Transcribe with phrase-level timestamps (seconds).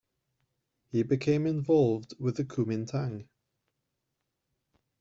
[0.87, 3.27] He became involved with the Kuomintang.